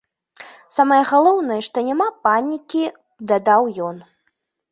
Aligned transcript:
Самае 0.77 1.01
галоўнае, 1.09 1.57
што 1.67 1.83
няма 1.89 2.07
панікі, 2.25 2.83
дадаў 3.33 3.71
ён. 3.89 3.95